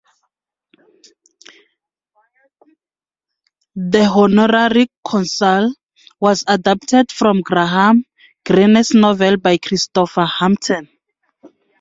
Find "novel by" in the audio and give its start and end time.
8.95-9.59